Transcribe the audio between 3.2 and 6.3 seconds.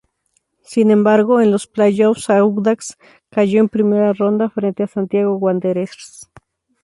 cayó en primera ronda frente a Santiago Wanderers.